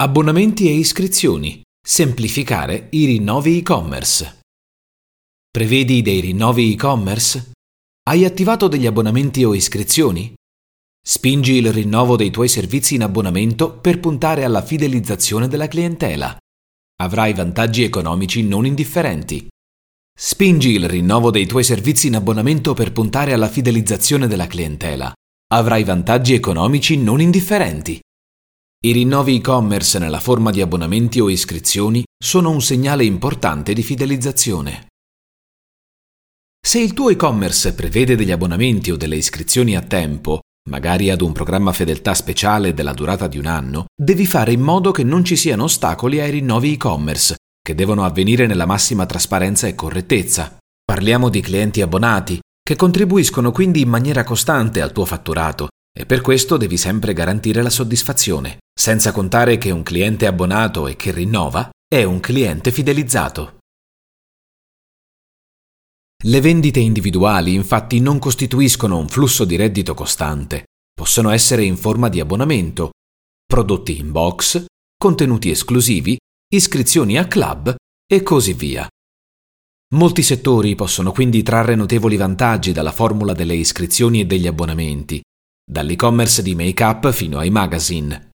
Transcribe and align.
Abbonamenti 0.00 0.66
e 0.66 0.72
iscrizioni. 0.72 1.60
Semplificare 1.86 2.86
i 2.92 3.04
rinnovi 3.04 3.58
e-commerce. 3.58 4.40
Prevedi 5.50 6.00
dei 6.00 6.20
rinnovi 6.20 6.72
e-commerce? 6.72 7.50
Hai 8.08 8.24
attivato 8.24 8.66
degli 8.66 8.86
abbonamenti 8.86 9.44
o 9.44 9.52
iscrizioni? 9.52 10.32
Spingi 11.06 11.52
il 11.52 11.70
rinnovo 11.70 12.16
dei 12.16 12.30
tuoi 12.30 12.48
servizi 12.48 12.94
in 12.94 13.02
abbonamento 13.02 13.76
per 13.76 14.00
puntare 14.00 14.42
alla 14.42 14.62
fidelizzazione 14.62 15.48
della 15.48 15.68
clientela. 15.68 16.34
Avrai 17.02 17.34
vantaggi 17.34 17.82
economici 17.82 18.42
non 18.42 18.64
indifferenti. 18.64 19.48
Spingi 20.18 20.70
il 20.70 20.88
rinnovo 20.88 21.30
dei 21.30 21.44
tuoi 21.44 21.62
servizi 21.62 22.06
in 22.06 22.16
abbonamento 22.16 22.72
per 22.72 22.92
puntare 22.92 23.34
alla 23.34 23.48
fidelizzazione 23.48 24.26
della 24.26 24.46
clientela. 24.46 25.12
Avrai 25.52 25.84
vantaggi 25.84 26.32
economici 26.32 26.96
non 26.96 27.20
indifferenti. 27.20 28.00
I 28.82 28.92
rinnovi 28.92 29.36
e-commerce 29.36 29.98
nella 29.98 30.20
forma 30.20 30.50
di 30.50 30.62
abbonamenti 30.62 31.20
o 31.20 31.28
iscrizioni 31.28 32.02
sono 32.18 32.48
un 32.48 32.62
segnale 32.62 33.04
importante 33.04 33.74
di 33.74 33.82
fidelizzazione. 33.82 34.86
Se 36.66 36.78
il 36.78 36.94
tuo 36.94 37.10
e-commerce 37.10 37.74
prevede 37.74 38.16
degli 38.16 38.30
abbonamenti 38.30 38.90
o 38.90 38.96
delle 38.96 39.16
iscrizioni 39.16 39.76
a 39.76 39.82
tempo, 39.82 40.40
magari 40.70 41.10
ad 41.10 41.20
un 41.20 41.32
programma 41.32 41.74
fedeltà 41.74 42.14
speciale 42.14 42.72
della 42.72 42.94
durata 42.94 43.26
di 43.26 43.36
un 43.36 43.44
anno, 43.44 43.84
devi 43.94 44.24
fare 44.24 44.52
in 44.52 44.62
modo 44.62 44.92
che 44.92 45.04
non 45.04 45.26
ci 45.26 45.36
siano 45.36 45.64
ostacoli 45.64 46.18
ai 46.18 46.30
rinnovi 46.30 46.72
e-commerce, 46.72 47.34
che 47.60 47.74
devono 47.74 48.02
avvenire 48.06 48.46
nella 48.46 48.64
massima 48.64 49.04
trasparenza 49.04 49.66
e 49.66 49.74
correttezza. 49.74 50.56
Parliamo 50.82 51.28
di 51.28 51.42
clienti 51.42 51.82
abbonati, 51.82 52.40
che 52.62 52.76
contribuiscono 52.76 53.52
quindi 53.52 53.82
in 53.82 53.90
maniera 53.90 54.24
costante 54.24 54.80
al 54.80 54.92
tuo 54.92 55.04
fatturato 55.04 55.68
e 55.92 56.06
per 56.06 56.20
questo 56.20 56.56
devi 56.56 56.76
sempre 56.76 57.12
garantire 57.12 57.62
la 57.62 57.70
soddisfazione, 57.70 58.58
senza 58.72 59.12
contare 59.12 59.58
che 59.58 59.70
un 59.70 59.82
cliente 59.82 60.26
abbonato 60.26 60.86
e 60.86 60.96
che 60.96 61.12
rinnova 61.12 61.70
è 61.86 62.04
un 62.04 62.20
cliente 62.20 62.70
fidelizzato. 62.70 63.58
Le 66.22 66.40
vendite 66.40 66.80
individuali 66.80 67.54
infatti 67.54 67.98
non 67.98 68.18
costituiscono 68.18 68.98
un 68.98 69.08
flusso 69.08 69.44
di 69.44 69.56
reddito 69.56 69.94
costante, 69.94 70.66
possono 70.92 71.30
essere 71.30 71.64
in 71.64 71.76
forma 71.76 72.08
di 72.08 72.20
abbonamento, 72.20 72.90
prodotti 73.46 73.98
in 73.98 74.12
box, 74.12 74.64
contenuti 74.96 75.50
esclusivi, 75.50 76.18
iscrizioni 76.52 77.16
a 77.16 77.26
club 77.26 77.74
e 78.06 78.22
così 78.22 78.52
via. 78.52 78.86
Molti 79.94 80.22
settori 80.22 80.74
possono 80.74 81.10
quindi 81.10 81.42
trarre 81.42 81.74
notevoli 81.74 82.16
vantaggi 82.16 82.72
dalla 82.72 82.92
formula 82.92 83.32
delle 83.32 83.54
iscrizioni 83.54 84.20
e 84.20 84.26
degli 84.26 84.46
abbonamenti, 84.46 85.20
dall'e-commerce 85.70 86.42
di 86.42 86.54
make-up 86.56 87.12
fino 87.12 87.38
ai 87.38 87.50
magazine. 87.50 88.30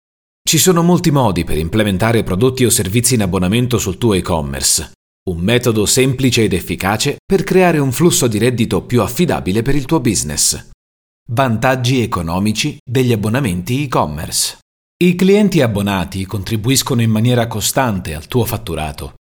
Ci 0.46 0.58
sono 0.58 0.82
molti 0.82 1.10
modi 1.10 1.42
per 1.42 1.58
implementare 1.58 2.22
prodotti 2.22 2.64
o 2.64 2.70
servizi 2.70 3.14
in 3.14 3.22
abbonamento 3.22 3.78
sul 3.78 3.98
tuo 3.98 4.14
e-commerce. 4.14 4.92
Un 5.30 5.38
metodo 5.38 5.84
semplice 5.86 6.44
ed 6.44 6.52
efficace 6.52 7.16
per 7.24 7.42
creare 7.42 7.78
un 7.78 7.90
flusso 7.90 8.28
di 8.28 8.38
reddito 8.38 8.82
più 8.82 9.00
affidabile 9.00 9.62
per 9.62 9.74
il 9.74 9.84
tuo 9.84 10.00
business. 10.00 10.68
Vantaggi 11.32 12.02
economici 12.02 12.76
degli 12.84 13.12
abbonamenti 13.12 13.82
e-commerce. 13.82 14.58
I 15.02 15.16
clienti 15.16 15.60
abbonati 15.60 16.26
contribuiscono 16.26 17.02
in 17.02 17.10
maniera 17.10 17.46
costante 17.46 18.14
al 18.14 18.28
tuo 18.28 18.44
fatturato. 18.44 19.14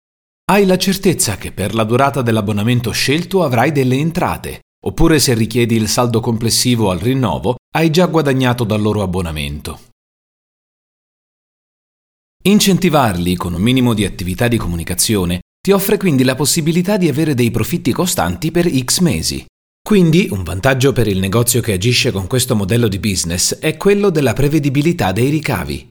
Hai 0.51 0.65
la 0.65 0.77
certezza 0.77 1.37
che 1.37 1.51
per 1.51 1.73
la 1.73 1.85
durata 1.85 2.21
dell'abbonamento 2.21 2.91
scelto 2.91 3.43
avrai 3.43 3.71
delle 3.71 3.95
entrate 3.95 4.61
oppure 4.83 5.19
se 5.19 5.33
richiedi 5.33 5.75
il 5.75 5.87
saldo 5.87 6.19
complessivo 6.19 6.89
al 6.89 6.99
rinnovo, 6.99 7.55
hai 7.73 7.89
già 7.89 8.05
guadagnato 8.07 8.65
dal 8.65 8.81
loro 8.81 9.01
abbonamento. 9.01 9.79
Incentivarli 12.43 13.35
con 13.35 13.53
un 13.53 13.61
minimo 13.61 13.93
di 13.93 14.03
attività 14.03 14.49
di 14.49 14.57
comunicazione 14.57 15.39
ti 15.61 15.71
offre 15.71 15.95
quindi 15.97 16.23
la 16.23 16.35
possibilità 16.35 16.97
di 16.97 17.07
avere 17.07 17.33
dei 17.33 17.49
profitti 17.49 17.93
costanti 17.93 18.51
per 18.51 18.67
X 18.67 18.99
mesi. 18.99 19.45
Quindi 19.81 20.27
un 20.31 20.43
vantaggio 20.43 20.91
per 20.91 21.07
il 21.07 21.19
negozio 21.19 21.61
che 21.61 21.73
agisce 21.73 22.11
con 22.11 22.27
questo 22.27 22.55
modello 22.55 22.89
di 22.89 22.99
business 22.99 23.57
è 23.59 23.77
quello 23.77 24.09
della 24.09 24.33
prevedibilità 24.33 25.13
dei 25.13 25.29
ricavi. 25.29 25.87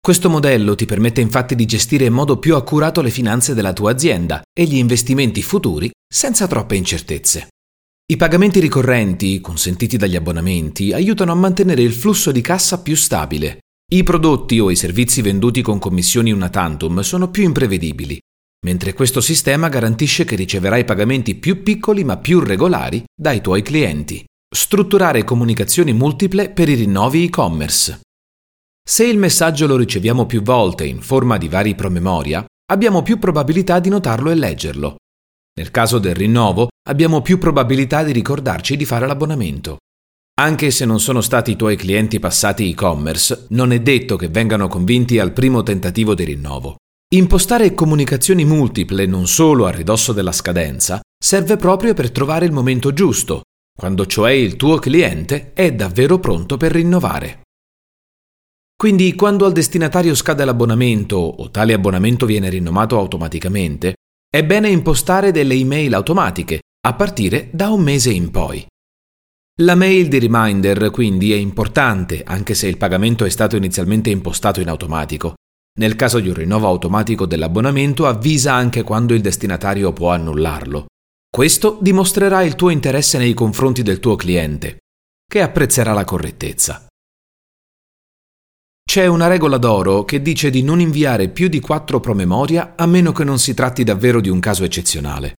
Questo 0.00 0.30
modello 0.30 0.74
ti 0.76 0.86
permette 0.86 1.20
infatti 1.20 1.54
di 1.54 1.66
gestire 1.66 2.06
in 2.06 2.12
modo 2.14 2.38
più 2.38 2.54
accurato 2.54 3.02
le 3.02 3.10
finanze 3.10 3.52
della 3.52 3.74
tua 3.74 3.90
azienda 3.90 4.40
e 4.58 4.64
gli 4.64 4.76
investimenti 4.76 5.42
futuri 5.42 5.90
senza 6.08 6.46
troppe 6.46 6.76
incertezze. 6.76 7.48
I 8.10 8.16
pagamenti 8.16 8.58
ricorrenti, 8.58 9.38
consentiti 9.42 9.98
dagli 9.98 10.16
abbonamenti, 10.16 10.94
aiutano 10.94 11.32
a 11.32 11.34
mantenere 11.34 11.82
il 11.82 11.92
flusso 11.92 12.32
di 12.32 12.40
cassa 12.40 12.80
più 12.80 12.96
stabile. 12.96 13.58
I 13.92 14.02
prodotti 14.02 14.58
o 14.58 14.70
i 14.70 14.76
servizi 14.76 15.20
venduti 15.20 15.60
con 15.60 15.78
commissioni 15.78 16.32
una 16.32 16.48
tantum 16.48 17.00
sono 17.00 17.28
più 17.28 17.42
imprevedibili, 17.42 18.18
mentre 18.64 18.94
questo 18.94 19.20
sistema 19.20 19.68
garantisce 19.68 20.24
che 20.24 20.36
riceverai 20.36 20.86
pagamenti 20.86 21.34
più 21.34 21.62
piccoli 21.62 22.02
ma 22.02 22.16
più 22.16 22.40
regolari 22.40 23.04
dai 23.14 23.42
tuoi 23.42 23.60
clienti. 23.60 24.24
Strutturare 24.50 25.22
comunicazioni 25.22 25.92
multiple 25.92 26.48
per 26.48 26.70
i 26.70 26.76
rinnovi 26.76 27.24
e-commerce. 27.24 28.00
Se 28.88 29.04
il 29.04 29.18
messaggio 29.18 29.66
lo 29.66 29.76
riceviamo 29.76 30.24
più 30.24 30.40
volte 30.40 30.86
in 30.86 31.02
forma 31.02 31.36
di 31.36 31.48
vari 31.48 31.74
promemoria, 31.74 32.42
abbiamo 32.72 33.02
più 33.02 33.18
probabilità 33.18 33.80
di 33.80 33.90
notarlo 33.90 34.30
e 34.30 34.34
leggerlo. 34.34 34.96
Nel 35.58 35.72
caso 35.72 35.98
del 35.98 36.14
rinnovo, 36.14 36.68
abbiamo 36.88 37.20
più 37.20 37.36
probabilità 37.36 38.04
di 38.04 38.12
ricordarci 38.12 38.76
di 38.76 38.84
fare 38.84 39.08
l'abbonamento. 39.08 39.78
Anche 40.40 40.70
se 40.70 40.84
non 40.84 41.00
sono 41.00 41.20
stati 41.20 41.50
i 41.50 41.56
tuoi 41.56 41.74
clienti 41.74 42.20
passati 42.20 42.70
e-commerce, 42.70 43.46
non 43.48 43.72
è 43.72 43.80
detto 43.80 44.14
che 44.14 44.28
vengano 44.28 44.68
convinti 44.68 45.18
al 45.18 45.32
primo 45.32 45.64
tentativo 45.64 46.14
di 46.14 46.22
rinnovo. 46.22 46.76
Impostare 47.12 47.74
comunicazioni 47.74 48.44
multiple 48.44 49.04
non 49.06 49.26
solo 49.26 49.66
a 49.66 49.72
ridosso 49.72 50.12
della 50.12 50.30
scadenza 50.30 51.00
serve 51.20 51.56
proprio 51.56 51.92
per 51.92 52.12
trovare 52.12 52.46
il 52.46 52.52
momento 52.52 52.92
giusto, 52.92 53.42
quando 53.76 54.06
cioè 54.06 54.30
il 54.30 54.54
tuo 54.54 54.78
cliente 54.78 55.54
è 55.54 55.72
davvero 55.72 56.20
pronto 56.20 56.56
per 56.56 56.70
rinnovare. 56.70 57.40
Quindi 58.76 59.12
quando 59.16 59.44
al 59.44 59.50
destinatario 59.50 60.14
scade 60.14 60.44
l'abbonamento 60.44 61.16
o 61.16 61.50
tale 61.50 61.72
abbonamento 61.72 62.26
viene 62.26 62.48
rinnovato 62.48 62.96
automaticamente, 62.96 63.94
è 64.30 64.44
bene 64.44 64.68
impostare 64.68 65.30
delle 65.30 65.54
email 65.54 65.94
automatiche 65.94 66.60
a 66.86 66.94
partire 66.94 67.48
da 67.50 67.70
un 67.70 67.82
mese 67.82 68.10
in 68.10 68.30
poi. 68.30 68.66
La 69.62 69.74
mail 69.74 70.08
di 70.08 70.18
reminder 70.18 70.90
quindi 70.90 71.32
è 71.32 71.36
importante 71.36 72.22
anche 72.24 72.54
se 72.54 72.68
il 72.68 72.76
pagamento 72.76 73.24
è 73.24 73.30
stato 73.30 73.56
inizialmente 73.56 74.10
impostato 74.10 74.60
in 74.60 74.68
automatico. 74.68 75.34
Nel 75.78 75.96
caso 75.96 76.20
di 76.20 76.28
un 76.28 76.34
rinnovo 76.34 76.66
automatico 76.66 77.24
dell'abbonamento 77.24 78.06
avvisa 78.06 78.52
anche 78.52 78.82
quando 78.82 79.14
il 79.14 79.22
destinatario 79.22 79.92
può 79.92 80.10
annullarlo. 80.10 80.86
Questo 81.30 81.78
dimostrerà 81.80 82.42
il 82.42 82.54
tuo 82.54 82.68
interesse 82.68 83.16
nei 83.16 83.32
confronti 83.32 83.82
del 83.82 83.98
tuo 83.98 84.14
cliente, 84.16 84.78
che 85.26 85.40
apprezzerà 85.40 85.92
la 85.92 86.04
correttezza. 86.04 86.87
C'è 88.90 89.04
una 89.04 89.26
regola 89.26 89.58
d'oro 89.58 90.06
che 90.06 90.22
dice 90.22 90.48
di 90.48 90.62
non 90.62 90.80
inviare 90.80 91.28
più 91.28 91.48
di 91.48 91.60
quattro 91.60 92.00
promemoria 92.00 92.72
a 92.74 92.86
meno 92.86 93.12
che 93.12 93.22
non 93.22 93.38
si 93.38 93.52
tratti 93.52 93.84
davvero 93.84 94.18
di 94.18 94.30
un 94.30 94.40
caso 94.40 94.64
eccezionale. 94.64 95.34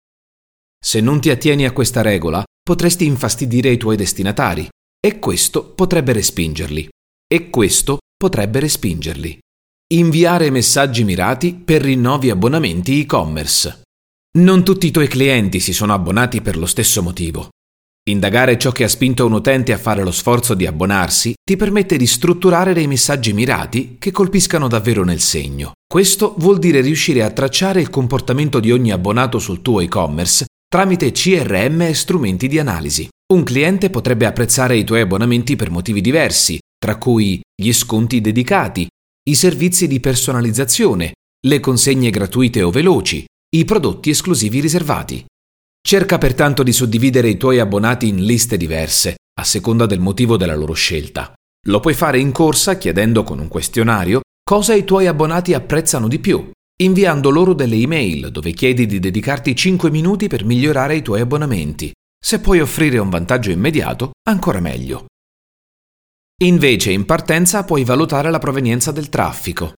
Se 0.79 1.01
non 1.01 1.19
ti 1.19 1.31
attieni 1.31 1.65
a 1.65 1.71
questa 1.71 2.03
regola, 2.03 2.43
potresti 2.61 3.07
infastidire 3.07 3.71
i 3.71 3.77
tuoi 3.77 3.97
destinatari 3.97 4.69
e 4.99 5.17
questo 5.17 5.65
potrebbe 5.65 6.13
respingerli. 6.13 6.87
E 7.27 7.49
questo 7.49 7.97
potrebbe 8.15 8.59
respingerli. 8.59 9.39
Inviare 9.95 10.51
messaggi 10.51 11.03
mirati 11.03 11.55
per 11.55 11.81
rinnovi 11.81 12.29
abbonamenti 12.29 13.01
e-commerce. 13.01 13.81
Non 14.37 14.63
tutti 14.63 14.85
i 14.85 14.91
tuoi 14.91 15.07
clienti 15.07 15.59
si 15.59 15.73
sono 15.73 15.95
abbonati 15.95 16.41
per 16.41 16.55
lo 16.55 16.67
stesso 16.67 17.01
motivo. 17.01 17.49
Indagare 18.09 18.57
ciò 18.57 18.71
che 18.71 18.85
ha 18.85 18.87
spinto 18.87 19.27
un 19.27 19.33
utente 19.33 19.71
a 19.71 19.77
fare 19.77 20.03
lo 20.03 20.09
sforzo 20.09 20.55
di 20.55 20.65
abbonarsi 20.65 21.35
ti 21.43 21.55
permette 21.55 21.95
di 21.95 22.07
strutturare 22.07 22.73
dei 22.73 22.87
messaggi 22.87 23.33
mirati 23.33 23.97
che 23.99 24.09
colpiscano 24.09 24.67
davvero 24.67 25.03
nel 25.03 25.19
segno. 25.19 25.73
Questo 25.87 26.33
vuol 26.39 26.57
dire 26.57 26.81
riuscire 26.81 27.21
a 27.21 27.29
tracciare 27.29 27.81
il 27.81 27.91
comportamento 27.91 28.59
di 28.59 28.71
ogni 28.71 28.91
abbonato 28.91 29.37
sul 29.37 29.61
tuo 29.61 29.79
e-commerce 29.79 30.45
tramite 30.67 31.11
CRM 31.11 31.81
e 31.81 31.93
strumenti 31.93 32.47
di 32.47 32.57
analisi. 32.57 33.07
Un 33.31 33.43
cliente 33.43 33.91
potrebbe 33.91 34.25
apprezzare 34.25 34.75
i 34.75 34.83
tuoi 34.83 35.01
abbonamenti 35.01 35.55
per 35.55 35.69
motivi 35.69 36.01
diversi, 36.01 36.57
tra 36.79 36.97
cui 36.97 37.39
gli 37.55 37.71
sconti 37.73 38.21
dedicati, 38.21 38.87
i 39.29 39.35
servizi 39.35 39.87
di 39.87 39.99
personalizzazione, 39.99 41.13
le 41.45 41.59
consegne 41.59 42.09
gratuite 42.09 42.63
o 42.63 42.71
veloci, 42.71 43.23
i 43.55 43.65
prodotti 43.65 44.09
esclusivi 44.09 44.59
riservati. 44.61 45.23
Cerca 45.89 46.19
pertanto 46.19 46.61
di 46.61 46.71
suddividere 46.71 47.29
i 47.29 47.37
tuoi 47.37 47.57
abbonati 47.57 48.07
in 48.07 48.23
liste 48.23 48.57
diverse, 48.57 49.15
a 49.39 49.43
seconda 49.43 49.87
del 49.87 49.99
motivo 49.99 50.37
della 50.37 50.53
loro 50.53 50.73
scelta. 50.73 51.33
Lo 51.65 51.79
puoi 51.79 51.95
fare 51.95 52.19
in 52.19 52.31
corsa 52.31 52.77
chiedendo 52.77 53.23
con 53.23 53.39
un 53.39 53.47
questionario 53.47 54.19
cosa 54.43 54.75
i 54.75 54.83
tuoi 54.83 55.07
abbonati 55.07 55.55
apprezzano 55.55 56.07
di 56.07 56.19
più, 56.19 56.51
inviando 56.83 57.31
loro 57.31 57.55
delle 57.55 57.75
email 57.75 58.29
dove 58.29 58.51
chiedi 58.51 58.85
di 58.85 58.99
dedicarti 58.99 59.55
5 59.55 59.89
minuti 59.89 60.27
per 60.27 60.45
migliorare 60.45 60.95
i 60.95 61.01
tuoi 61.01 61.21
abbonamenti. 61.21 61.91
Se 62.23 62.39
puoi 62.39 62.59
offrire 62.59 62.99
un 62.99 63.09
vantaggio 63.09 63.49
immediato, 63.49 64.11
ancora 64.29 64.59
meglio. 64.59 65.05
Invece 66.43 66.91
in 66.91 67.05
partenza 67.05 67.63
puoi 67.63 67.83
valutare 67.83 68.29
la 68.29 68.37
provenienza 68.37 68.91
del 68.91 69.09
traffico. 69.09 69.73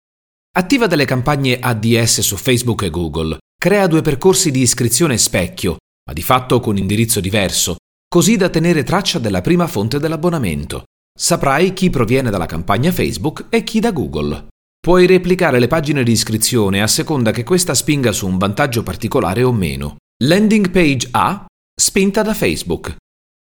Attiva 0.58 0.88
delle 0.88 1.06
campagne 1.06 1.60
ADS 1.60 2.22
su 2.22 2.36
Facebook 2.36 2.82
e 2.82 2.90
Google. 2.90 3.38
Crea 3.56 3.86
due 3.86 4.02
percorsi 4.02 4.50
di 4.50 4.62
iscrizione 4.62 5.16
specchio, 5.16 5.78
ma 6.10 6.14
di 6.14 6.24
fatto 6.24 6.60
con 6.60 6.76
indirizzo 6.76 7.20
diverso, 7.20 7.76
così 8.08 8.36
da 8.36 8.50
tenere 8.50 8.82
traccia 8.82 9.20
della 9.20 9.42
prima 9.42 9.68
fonte 9.68 10.00
dell'abbonamento. 10.00 10.86
Saprai 11.16 11.74
chi 11.74 11.92
proviene 11.92 12.32
dalla 12.32 12.48
campagna 12.48 12.92
Facebook 12.92 13.46
e 13.50 13.64
chi 13.64 13.80
da 13.80 13.92
Google. 13.92 14.48
Puoi 14.80 15.06
replicare 15.06 15.60
le 15.60 15.68
pagine 15.68 16.02
di 16.02 16.12
iscrizione 16.12 16.82
a 16.82 16.88
seconda 16.88 17.30
che 17.30 17.44
questa 17.44 17.76
spinga 17.76 18.12
su 18.12 18.26
un 18.26 18.40
vantaggio 18.40 18.82
particolare 18.82 19.44
o 19.44 19.52
meno. 19.52 19.98
Landing 20.24 20.72
page 20.72 21.10
A, 21.12 21.46
spinta 21.80 22.24
da 22.24 22.34
Facebook. 22.34 22.96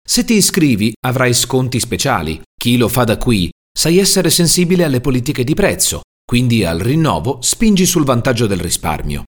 Se 0.03 0.23
ti 0.23 0.33
iscrivi 0.33 0.93
avrai 1.05 1.35
sconti 1.35 1.79
speciali. 1.79 2.41
Chi 2.59 2.77
lo 2.77 2.87
fa 2.87 3.03
da 3.03 3.17
qui 3.17 3.51
sai 3.71 3.99
essere 3.99 4.31
sensibile 4.31 4.83
alle 4.83 4.99
politiche 4.99 5.43
di 5.43 5.53
prezzo, 5.53 6.01
quindi 6.25 6.65
al 6.65 6.79
rinnovo 6.79 7.39
spingi 7.41 7.85
sul 7.85 8.03
vantaggio 8.03 8.47
del 8.47 8.59
risparmio. 8.59 9.25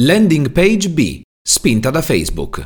Landing 0.00 0.50
page 0.52 0.88
B, 0.88 1.20
spinta 1.46 1.90
da 1.90 2.00
Facebook. 2.00 2.64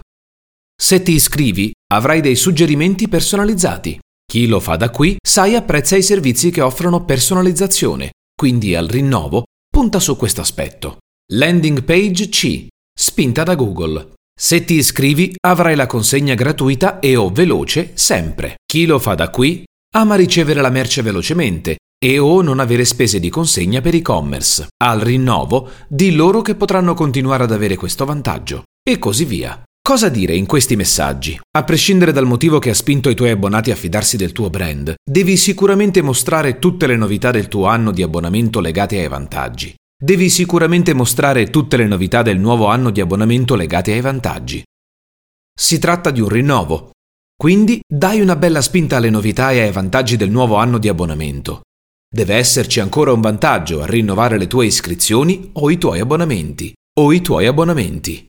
Se 0.80 1.02
ti 1.02 1.12
iscrivi 1.12 1.72
avrai 1.92 2.20
dei 2.20 2.36
suggerimenti 2.36 3.08
personalizzati. 3.08 3.98
Chi 4.24 4.46
lo 4.46 4.60
fa 4.60 4.76
da 4.76 4.90
qui 4.90 5.16
sai 5.20 5.56
apprezza 5.56 5.96
i 5.96 6.02
servizi 6.02 6.50
che 6.50 6.60
offrono 6.60 7.04
personalizzazione, 7.04 8.12
quindi 8.34 8.76
al 8.76 8.86
rinnovo 8.86 9.44
punta 9.68 9.98
su 9.98 10.16
questo 10.16 10.42
aspetto. 10.42 10.98
Landing 11.32 11.82
page 11.82 12.28
C, 12.28 12.68
spinta 12.96 13.42
da 13.42 13.56
Google. 13.56 14.12
Se 14.38 14.64
ti 14.64 14.74
iscrivi 14.74 15.34
avrai 15.40 15.74
la 15.74 15.86
consegna 15.86 16.34
gratuita 16.34 17.00
e 17.00 17.16
o 17.16 17.30
veloce 17.30 17.90
sempre. 17.94 18.58
Chi 18.64 18.86
lo 18.86 19.00
fa 19.00 19.14
da 19.14 19.30
qui 19.30 19.64
ama 19.96 20.14
ricevere 20.14 20.60
la 20.60 20.70
merce 20.70 21.02
velocemente 21.02 21.78
e 21.98 22.18
o 22.18 22.42
non 22.42 22.60
avere 22.60 22.84
spese 22.84 23.18
di 23.18 23.28
consegna 23.28 23.80
per 23.80 23.94
e-commerce. 23.94 24.68
Al 24.82 25.00
rinnovo 25.00 25.70
di 25.88 26.14
loro 26.14 26.42
che 26.42 26.54
potranno 26.54 26.94
continuare 26.94 27.44
ad 27.44 27.52
avere 27.52 27.76
questo 27.76 28.04
vantaggio. 28.04 28.62
E 28.88 28.98
così 28.98 29.24
via. 29.24 29.62
Cosa 29.82 30.08
dire 30.08 30.36
in 30.36 30.44
questi 30.46 30.76
messaggi? 30.76 31.40
A 31.56 31.64
prescindere 31.64 32.12
dal 32.12 32.26
motivo 32.26 32.58
che 32.58 32.70
ha 32.70 32.74
spinto 32.74 33.08
i 33.08 33.14
tuoi 33.14 33.30
abbonati 33.30 33.70
a 33.70 33.74
fidarsi 33.74 34.16
del 34.16 34.32
tuo 34.32 34.50
brand, 34.50 34.94
devi 35.02 35.36
sicuramente 35.36 36.02
mostrare 36.02 36.58
tutte 36.58 36.86
le 36.86 36.96
novità 36.96 37.30
del 37.30 37.48
tuo 37.48 37.66
anno 37.66 37.90
di 37.90 38.02
abbonamento 38.02 38.60
legate 38.60 38.98
ai 38.98 39.08
vantaggi. 39.08 39.74
Devi 40.00 40.28
sicuramente 40.28 40.92
mostrare 40.92 41.48
tutte 41.48 41.78
le 41.78 41.86
novità 41.86 42.22
del 42.22 42.38
nuovo 42.38 42.66
anno 42.66 42.90
di 42.90 43.00
abbonamento 43.00 43.56
legate 43.56 43.92
ai 43.92 44.02
vantaggi. 44.02 44.62
Si 45.58 45.78
tratta 45.78 46.10
di 46.10 46.20
un 46.20 46.28
rinnovo, 46.28 46.90
quindi 47.34 47.80
dai 47.86 48.20
una 48.20 48.36
bella 48.36 48.60
spinta 48.60 48.98
alle 48.98 49.10
novità 49.10 49.52
e 49.52 49.60
ai 49.60 49.72
vantaggi 49.72 50.16
del 50.16 50.30
nuovo 50.30 50.56
anno 50.56 50.78
di 50.78 50.88
abbonamento. 50.88 51.62
Deve 52.10 52.36
esserci 52.36 52.80
ancora 52.80 53.12
un 53.12 53.20
vantaggio 53.20 53.82
a 53.82 53.86
rinnovare 53.86 54.38
le 54.38 54.46
tue 54.46 54.64
iscrizioni 54.64 55.50
o 55.52 55.70
i 55.70 55.76
tuoi 55.76 56.00
abbonamenti 56.00 56.72
o 57.00 57.12
i 57.12 57.20
tuoi 57.20 57.46
abbonamenti. 57.46 58.27